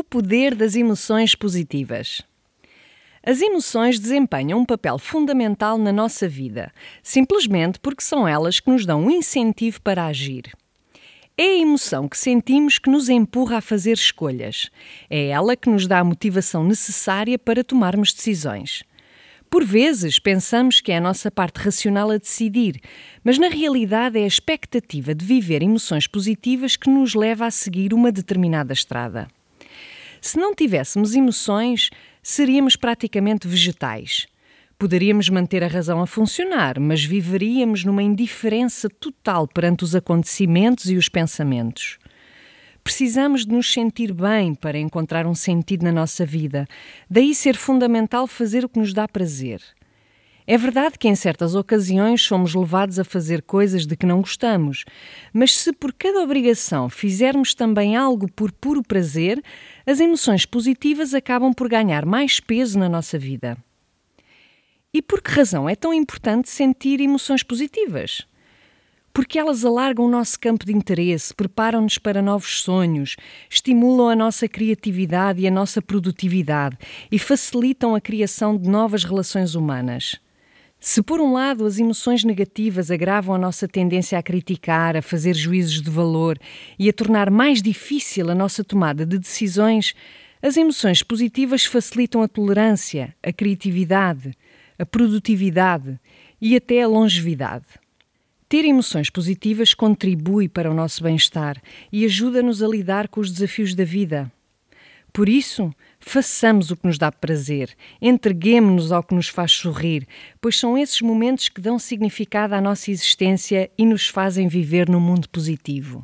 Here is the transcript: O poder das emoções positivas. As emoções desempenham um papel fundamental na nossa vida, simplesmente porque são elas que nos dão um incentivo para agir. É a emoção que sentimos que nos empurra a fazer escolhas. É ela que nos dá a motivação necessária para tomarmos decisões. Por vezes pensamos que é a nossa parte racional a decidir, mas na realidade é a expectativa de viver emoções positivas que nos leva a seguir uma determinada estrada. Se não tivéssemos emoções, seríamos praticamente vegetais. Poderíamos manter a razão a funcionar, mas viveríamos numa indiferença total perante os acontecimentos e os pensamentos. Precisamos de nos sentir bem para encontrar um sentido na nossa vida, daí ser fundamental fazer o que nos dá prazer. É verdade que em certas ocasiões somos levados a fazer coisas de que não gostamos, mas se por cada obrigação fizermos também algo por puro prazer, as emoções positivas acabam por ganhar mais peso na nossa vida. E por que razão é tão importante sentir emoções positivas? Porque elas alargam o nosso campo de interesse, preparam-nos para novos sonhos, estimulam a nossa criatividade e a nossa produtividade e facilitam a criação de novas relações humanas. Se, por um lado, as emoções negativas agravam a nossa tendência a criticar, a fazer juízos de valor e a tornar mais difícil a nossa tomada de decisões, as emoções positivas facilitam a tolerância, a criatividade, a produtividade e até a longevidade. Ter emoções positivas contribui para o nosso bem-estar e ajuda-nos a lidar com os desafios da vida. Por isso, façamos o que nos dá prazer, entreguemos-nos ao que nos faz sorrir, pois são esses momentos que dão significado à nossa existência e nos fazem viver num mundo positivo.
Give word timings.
O 0.00 0.02
poder 0.02 0.54
das 0.54 0.76
emoções 0.76 1.34
positivas. 1.34 2.22
As 3.22 3.42
emoções 3.42 4.00
desempenham 4.00 4.60
um 4.60 4.64
papel 4.64 4.98
fundamental 4.98 5.76
na 5.76 5.92
nossa 5.92 6.26
vida, 6.26 6.72
simplesmente 7.02 7.78
porque 7.78 8.02
são 8.02 8.26
elas 8.26 8.60
que 8.60 8.70
nos 8.70 8.86
dão 8.86 9.04
um 9.04 9.10
incentivo 9.10 9.78
para 9.82 10.06
agir. 10.06 10.50
É 11.36 11.42
a 11.42 11.58
emoção 11.58 12.08
que 12.08 12.16
sentimos 12.16 12.78
que 12.78 12.88
nos 12.88 13.10
empurra 13.10 13.58
a 13.58 13.60
fazer 13.60 13.92
escolhas. 13.92 14.70
É 15.10 15.26
ela 15.26 15.54
que 15.54 15.68
nos 15.68 15.86
dá 15.86 15.98
a 15.98 16.04
motivação 16.04 16.64
necessária 16.64 17.38
para 17.38 17.62
tomarmos 17.62 18.14
decisões. 18.14 18.82
Por 19.50 19.62
vezes 19.62 20.18
pensamos 20.18 20.80
que 20.80 20.92
é 20.92 20.96
a 20.96 21.00
nossa 21.00 21.30
parte 21.30 21.58
racional 21.58 22.10
a 22.10 22.16
decidir, 22.16 22.80
mas 23.22 23.36
na 23.36 23.48
realidade 23.48 24.18
é 24.18 24.24
a 24.24 24.26
expectativa 24.26 25.14
de 25.14 25.26
viver 25.26 25.62
emoções 25.62 26.06
positivas 26.06 26.74
que 26.74 26.88
nos 26.88 27.14
leva 27.14 27.44
a 27.44 27.50
seguir 27.50 27.92
uma 27.92 28.10
determinada 28.10 28.72
estrada. 28.72 29.28
Se 30.20 30.38
não 30.38 30.54
tivéssemos 30.54 31.14
emoções, 31.14 31.90
seríamos 32.22 32.76
praticamente 32.76 33.48
vegetais. 33.48 34.26
Poderíamos 34.78 35.28
manter 35.28 35.62
a 35.62 35.68
razão 35.68 36.00
a 36.00 36.06
funcionar, 36.06 36.80
mas 36.80 37.04
viveríamos 37.04 37.84
numa 37.84 38.02
indiferença 38.02 38.88
total 38.88 39.46
perante 39.46 39.84
os 39.84 39.94
acontecimentos 39.94 40.90
e 40.90 40.96
os 40.96 41.08
pensamentos. 41.08 41.98
Precisamos 42.82 43.44
de 43.44 43.52
nos 43.52 43.70
sentir 43.70 44.12
bem 44.12 44.54
para 44.54 44.78
encontrar 44.78 45.26
um 45.26 45.34
sentido 45.34 45.84
na 45.84 45.92
nossa 45.92 46.24
vida, 46.24 46.66
daí 47.10 47.34
ser 47.34 47.56
fundamental 47.56 48.26
fazer 48.26 48.64
o 48.64 48.68
que 48.68 48.78
nos 48.78 48.94
dá 48.94 49.06
prazer. 49.06 49.60
É 50.52 50.58
verdade 50.58 50.98
que 50.98 51.06
em 51.06 51.14
certas 51.14 51.54
ocasiões 51.54 52.22
somos 52.22 52.56
levados 52.56 52.98
a 52.98 53.04
fazer 53.04 53.40
coisas 53.40 53.86
de 53.86 53.96
que 53.96 54.04
não 54.04 54.20
gostamos, 54.20 54.84
mas 55.32 55.56
se 55.56 55.72
por 55.72 55.92
cada 55.92 56.20
obrigação 56.24 56.88
fizermos 56.88 57.54
também 57.54 57.94
algo 57.94 58.28
por 58.32 58.50
puro 58.50 58.82
prazer, 58.82 59.40
as 59.86 60.00
emoções 60.00 60.44
positivas 60.44 61.14
acabam 61.14 61.54
por 61.54 61.68
ganhar 61.68 62.04
mais 62.04 62.40
peso 62.40 62.80
na 62.80 62.88
nossa 62.88 63.16
vida. 63.16 63.56
E 64.92 65.00
por 65.00 65.22
que 65.22 65.30
razão 65.30 65.68
é 65.68 65.76
tão 65.76 65.94
importante 65.94 66.50
sentir 66.50 67.00
emoções 67.00 67.44
positivas? 67.44 68.26
Porque 69.12 69.38
elas 69.38 69.64
alargam 69.64 70.04
o 70.04 70.10
nosso 70.10 70.40
campo 70.40 70.66
de 70.66 70.72
interesse, 70.72 71.32
preparam-nos 71.32 71.96
para 71.96 72.20
novos 72.20 72.60
sonhos, 72.60 73.14
estimulam 73.48 74.08
a 74.08 74.16
nossa 74.16 74.48
criatividade 74.48 75.42
e 75.42 75.46
a 75.46 75.50
nossa 75.50 75.80
produtividade 75.80 76.76
e 77.08 77.20
facilitam 77.20 77.94
a 77.94 78.00
criação 78.00 78.58
de 78.58 78.68
novas 78.68 79.04
relações 79.04 79.54
humanas. 79.54 80.18
Se, 80.82 81.02
por 81.02 81.20
um 81.20 81.34
lado, 81.34 81.66
as 81.66 81.78
emoções 81.78 82.24
negativas 82.24 82.90
agravam 82.90 83.34
a 83.34 83.38
nossa 83.38 83.68
tendência 83.68 84.18
a 84.18 84.22
criticar, 84.22 84.96
a 84.96 85.02
fazer 85.02 85.36
juízos 85.36 85.82
de 85.82 85.90
valor 85.90 86.38
e 86.78 86.88
a 86.88 86.92
tornar 86.92 87.30
mais 87.30 87.60
difícil 87.60 88.30
a 88.30 88.34
nossa 88.34 88.64
tomada 88.64 89.04
de 89.04 89.18
decisões, 89.18 89.94
as 90.40 90.56
emoções 90.56 91.02
positivas 91.02 91.66
facilitam 91.66 92.22
a 92.22 92.28
tolerância, 92.28 93.14
a 93.22 93.30
criatividade, 93.30 94.32
a 94.78 94.86
produtividade 94.86 96.00
e 96.40 96.56
até 96.56 96.82
a 96.82 96.88
longevidade. 96.88 97.66
Ter 98.48 98.64
emoções 98.64 99.10
positivas 99.10 99.74
contribui 99.74 100.48
para 100.48 100.70
o 100.70 100.74
nosso 100.74 101.02
bem-estar 101.02 101.60
e 101.92 102.06
ajuda-nos 102.06 102.62
a 102.62 102.66
lidar 102.66 103.06
com 103.08 103.20
os 103.20 103.30
desafios 103.30 103.74
da 103.74 103.84
vida. 103.84 104.32
Por 105.12 105.28
isso, 105.28 105.74
façamos 105.98 106.70
o 106.70 106.76
que 106.76 106.86
nos 106.86 106.98
dá 106.98 107.10
prazer, 107.10 107.76
entreguemos-nos 108.00 108.92
ao 108.92 109.02
que 109.02 109.14
nos 109.14 109.28
faz 109.28 109.52
sorrir, 109.52 110.06
pois 110.40 110.58
são 110.58 110.78
esses 110.78 111.00
momentos 111.00 111.48
que 111.48 111.60
dão 111.60 111.78
significado 111.78 112.54
à 112.54 112.60
nossa 112.60 112.90
existência 112.90 113.70
e 113.76 113.84
nos 113.84 114.08
fazem 114.08 114.48
viver 114.48 114.88
num 114.88 115.00
mundo 115.00 115.28
positivo. 115.28 116.00